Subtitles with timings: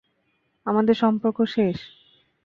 [0.65, 1.77] আমাদের সম্পর্ক শেষ।